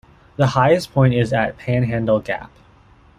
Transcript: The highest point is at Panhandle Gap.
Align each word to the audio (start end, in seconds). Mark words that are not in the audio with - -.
The 0.35 0.47
highest 0.47 0.93
point 0.93 1.13
is 1.13 1.31
at 1.31 1.59
Panhandle 1.59 2.21
Gap. 2.21 2.49